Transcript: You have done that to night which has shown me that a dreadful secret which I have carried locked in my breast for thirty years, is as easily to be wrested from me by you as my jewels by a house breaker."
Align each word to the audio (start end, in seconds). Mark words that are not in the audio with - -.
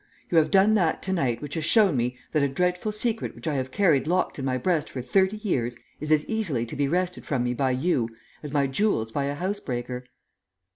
You 0.31 0.39
have 0.39 0.49
done 0.49 0.73
that 0.73 1.03
to 1.03 1.13
night 1.13 1.43
which 1.43 1.53
has 1.53 1.63
shown 1.63 1.95
me 1.95 2.17
that 2.31 2.41
a 2.41 2.47
dreadful 2.47 2.91
secret 2.91 3.35
which 3.35 3.47
I 3.47 3.53
have 3.53 3.69
carried 3.69 4.07
locked 4.07 4.39
in 4.39 4.45
my 4.45 4.57
breast 4.57 4.89
for 4.89 4.99
thirty 4.99 5.37
years, 5.37 5.75
is 5.99 6.11
as 6.11 6.25
easily 6.25 6.65
to 6.65 6.75
be 6.75 6.87
wrested 6.87 7.23
from 7.23 7.43
me 7.43 7.53
by 7.53 7.69
you 7.69 8.09
as 8.41 8.51
my 8.51 8.65
jewels 8.65 9.11
by 9.11 9.25
a 9.25 9.35
house 9.35 9.59
breaker." 9.59 10.05